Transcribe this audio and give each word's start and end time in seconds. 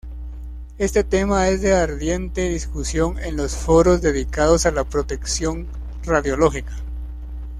Este 0.79 1.03
tema 1.03 1.47
es 1.49 1.61
de 1.61 1.75
ardiente 1.75 2.49
discusión 2.49 3.19
en 3.19 3.37
los 3.37 3.53
foros 3.55 4.01
dedicados 4.01 4.65
a 4.65 4.71
la 4.71 4.83
protección 4.83 5.67
radiológica. 6.03 6.73